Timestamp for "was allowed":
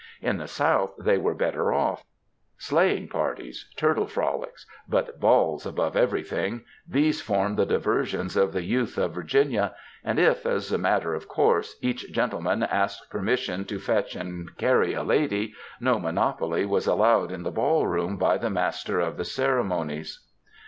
16.65-17.31